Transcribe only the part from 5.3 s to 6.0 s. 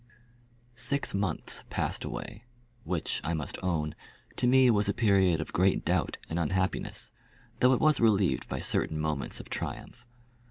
of great